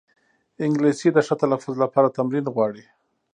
انګلیسي 0.63 1.09
د 1.13 1.17
ښه 1.27 1.35
تلفظ 1.41 1.73
لپاره 1.83 2.13
تمرین 2.17 2.45
غواړي 2.55 2.85